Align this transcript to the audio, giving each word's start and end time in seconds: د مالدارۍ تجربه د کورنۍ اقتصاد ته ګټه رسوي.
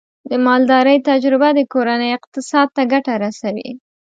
د 0.29 0.31
مالدارۍ 0.45 0.97
تجربه 1.09 1.49
د 1.53 1.59
کورنۍ 1.73 2.09
اقتصاد 2.17 2.67
ته 2.75 2.81
ګټه 2.93 3.13
رسوي. 3.23 3.69